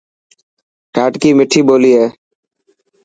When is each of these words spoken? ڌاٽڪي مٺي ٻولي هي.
ڌاٽڪي 0.95 1.29
مٺي 1.37 1.59
ٻولي 1.67 1.91
هي. 1.99 2.07